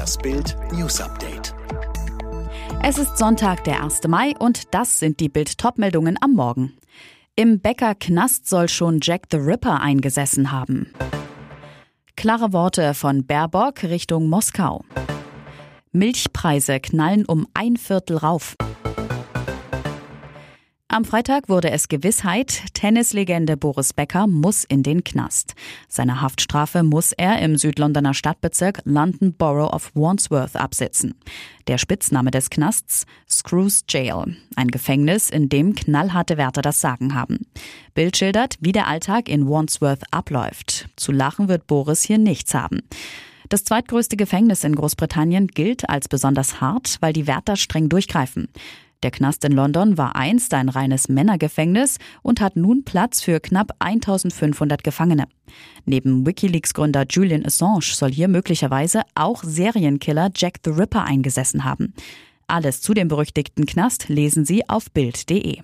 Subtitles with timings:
[0.00, 1.54] Das Bild News Update.
[2.82, 4.08] Es ist Sonntag, der 1.
[4.08, 6.72] Mai und das sind die Bild-Top-Meldungen am Morgen.
[7.36, 10.90] Im Bäcker Knast soll schon Jack the Ripper eingesessen haben.
[12.16, 14.86] Klare Worte von Baerbock Richtung Moskau.
[15.92, 18.56] Milchpreise knallen um ein Viertel rauf.
[20.92, 25.54] Am Freitag wurde es Gewissheit, Tennislegende Boris Becker muss in den Knast.
[25.86, 31.14] Seine Haftstrafe muss er im Südlondoner Stadtbezirk London Borough of Wandsworth absitzen.
[31.68, 37.46] Der Spitzname des Knasts Screws Jail, ein Gefängnis, in dem knallharte Wärter das Sagen haben.
[37.94, 40.88] Bild schildert, wie der Alltag in Wandsworth abläuft.
[40.96, 42.80] Zu lachen wird Boris hier nichts haben.
[43.48, 48.48] Das zweitgrößte Gefängnis in Großbritannien gilt als besonders hart, weil die Wärter streng durchgreifen.
[49.02, 53.72] Der Knast in London war einst ein reines Männergefängnis und hat nun Platz für knapp
[53.78, 55.26] 1500 Gefangene.
[55.86, 61.94] Neben Wikileaks-Gründer Julian Assange soll hier möglicherweise auch Serienkiller Jack the Ripper eingesessen haben.
[62.46, 65.60] Alles zu dem berüchtigten Knast lesen Sie auf Bild.de.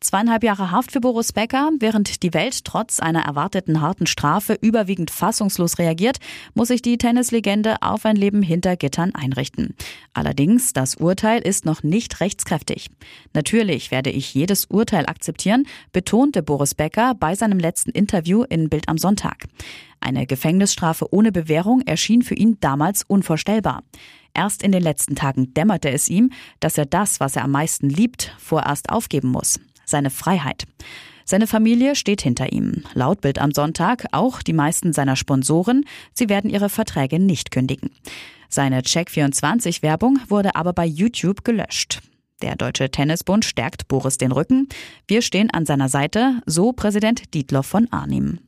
[0.00, 1.70] Zweieinhalb Jahre Haft für Boris Becker.
[1.78, 6.18] Während die Welt trotz einer erwarteten harten Strafe überwiegend fassungslos reagiert,
[6.54, 9.74] muss sich die Tennislegende auf ein Leben hinter Gittern einrichten.
[10.12, 12.88] Allerdings, das Urteil ist noch nicht rechtskräftig.
[13.32, 18.88] Natürlich werde ich jedes Urteil akzeptieren, betonte Boris Becker bei seinem letzten Interview in Bild
[18.88, 19.44] am Sonntag.
[20.00, 23.82] Eine Gefängnisstrafe ohne Bewährung erschien für ihn damals unvorstellbar.
[24.34, 26.30] Erst in den letzten Tagen dämmerte es ihm,
[26.60, 30.64] dass er das, was er am meisten liebt, vorerst aufgeben muss seine Freiheit.
[31.24, 32.84] Seine Familie steht hinter ihm.
[32.94, 35.84] Laut Bild am Sonntag auch die meisten seiner Sponsoren.
[36.12, 37.90] Sie werden ihre Verträge nicht kündigen.
[38.48, 42.00] Seine Check24-Werbung wurde aber bei YouTube gelöscht.
[42.42, 44.68] Der Deutsche Tennisbund stärkt Boris den Rücken.
[45.08, 48.38] Wir stehen an seiner Seite, so Präsident Dietloff von Arnim.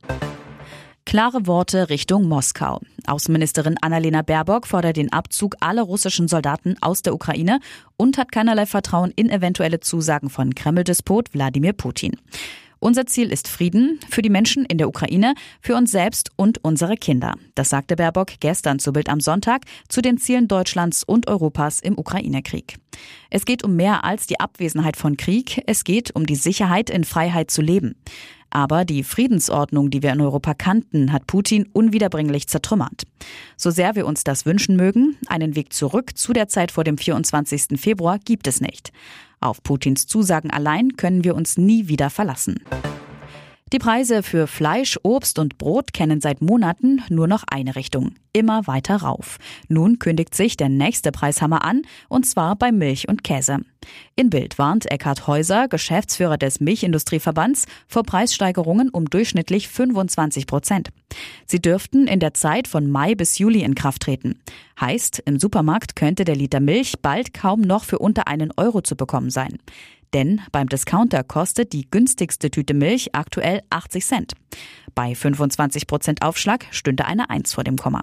[1.09, 2.81] Klare Worte Richtung Moskau.
[3.07, 7.61] Außenministerin Annalena Baerbock fordert den Abzug aller russischen Soldaten aus der Ukraine
[7.97, 12.15] und hat keinerlei Vertrauen in eventuelle Zusagen von Kreml-Despot Wladimir Putin.
[12.81, 16.95] Unser Ziel ist Frieden für die Menschen in der Ukraine, für uns selbst und unsere
[16.95, 17.33] Kinder.
[17.53, 21.97] Das sagte Baerbock gestern zu Bild am Sonntag zu den Zielen Deutschlands und Europas im
[21.97, 22.77] Ukraine-Krieg.
[23.29, 25.61] Es geht um mehr als die Abwesenheit von Krieg.
[25.67, 27.95] Es geht um die Sicherheit, in Freiheit zu leben.
[28.49, 33.03] Aber die Friedensordnung, die wir in Europa kannten, hat Putin unwiederbringlich zertrümmert.
[33.57, 36.97] So sehr wir uns das wünschen mögen, einen Weg zurück zu der Zeit vor dem
[36.97, 37.79] 24.
[37.79, 38.91] Februar gibt es nicht.
[39.41, 42.61] Auf Putins Zusagen allein können wir uns nie wieder verlassen.
[43.71, 48.15] Die Preise für Fleisch, Obst und Brot kennen seit Monaten nur noch eine Richtung.
[48.33, 49.37] Immer weiter rauf.
[49.67, 53.59] Nun kündigt sich der nächste Preishammer an, und zwar bei Milch und Käse.
[54.15, 60.89] In Bild warnt Eckhard Häuser, Geschäftsführer des Milchindustrieverbands, vor Preissteigerungen um durchschnittlich 25 Prozent.
[61.45, 64.39] Sie dürften in der Zeit von Mai bis Juli in Kraft treten.
[64.79, 68.95] Heißt, im Supermarkt könnte der Liter Milch bald kaum noch für unter einen Euro zu
[68.95, 69.59] bekommen sein.
[70.13, 74.33] Denn beim Discounter kostet die günstigste Tüte Milch aktuell 80 Cent.
[74.95, 78.01] Bei 25 Prozent Aufschlag stünde eine Eins vor dem Komma.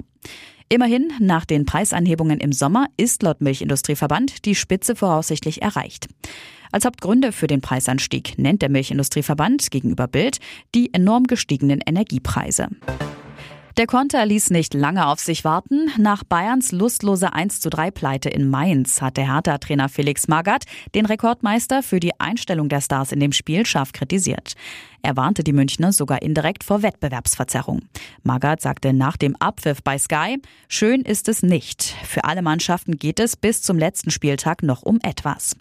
[0.69, 6.09] Immerhin, nach den Preisanhebungen im Sommer ist laut Milchindustrieverband die Spitze voraussichtlich erreicht.
[6.73, 10.39] Als Hauptgründe für den Preisanstieg nennt der Milchindustrieverband gegenüber Bild
[10.75, 12.69] die enorm gestiegenen Energiepreise.
[13.77, 15.91] Der Konter ließ nicht lange auf sich warten.
[15.99, 20.65] Nach Bayerns lustlose 1 zu 3 Pleite in Mainz hat der Hertha-Trainer Felix Magath
[20.95, 24.55] den Rekordmeister für die Einstellung der Stars in dem Spiel scharf kritisiert.
[25.03, 27.83] Er warnte die Münchner sogar indirekt vor Wettbewerbsverzerrung.
[28.23, 31.83] Magath sagte nach dem Abpfiff bei Sky, schön ist es nicht.
[31.83, 35.55] Für alle Mannschaften geht es bis zum letzten Spieltag noch um etwas.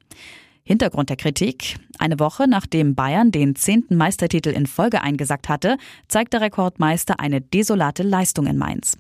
[0.67, 1.77] Hintergrund der Kritik.
[1.99, 5.77] Eine Woche nachdem Bayern den zehnten Meistertitel in Folge eingesackt hatte,
[6.07, 8.97] zeigt der Rekordmeister eine desolate Leistung in Mainz.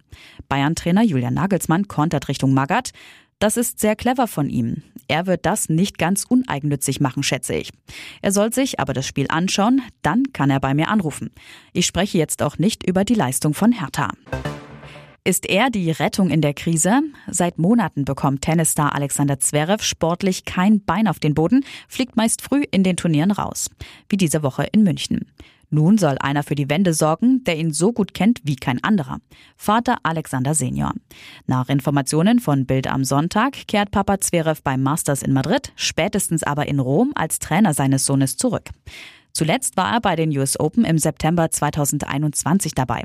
[0.47, 2.91] Bayern-Trainer Julian Nagelsmann kontert Richtung Magath.
[3.39, 4.83] Das ist sehr clever von ihm.
[5.07, 7.71] Er wird das nicht ganz uneigennützig machen, schätze ich.
[8.21, 11.31] Er soll sich aber das Spiel anschauen, dann kann er bei mir anrufen.
[11.73, 14.09] Ich spreche jetzt auch nicht über die Leistung von Hertha.
[15.27, 17.01] Ist er die Rettung in der Krise?
[17.25, 22.63] Seit Monaten bekommt Tennisstar Alexander Zverev sportlich kein Bein auf den Boden, fliegt meist früh
[22.69, 23.71] in den Turnieren raus.
[24.07, 25.31] Wie diese Woche in München.
[25.71, 29.17] Nun soll einer für die Wende sorgen, der ihn so gut kennt wie kein anderer.
[29.57, 30.93] Vater Alexander Senior.
[31.47, 36.67] Nach Informationen von Bild am Sonntag kehrt Papa Zverev beim Masters in Madrid, spätestens aber
[36.67, 38.69] in Rom als Trainer seines Sohnes zurück.
[39.33, 43.01] Zuletzt war er bei den US Open im September 2021 dabei.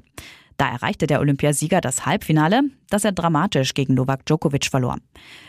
[0.60, 2.60] Da erreichte der Olympiasieger das Halbfinale,
[2.90, 4.98] das er dramatisch gegen Novak Djokovic verlor.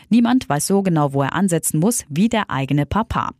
[0.08, 3.32] Niemand weiß so genau, wo er ansetzen muss, wie der eigene Papa.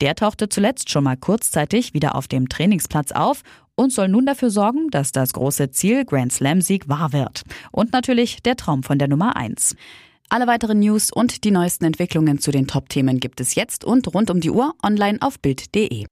[0.00, 3.42] Der tauchte zuletzt schon mal kurzzeitig wieder auf dem Trainingsplatz auf
[3.76, 7.44] und soll nun dafür sorgen, dass das große Ziel Grand Slam-Sieg wahr wird.
[7.70, 9.76] Und natürlich der Traum von der Nummer 1.
[10.30, 14.32] Alle weiteren News und die neuesten Entwicklungen zu den Top-Themen gibt es jetzt und rund
[14.32, 16.06] um die Uhr online auf Bild.de.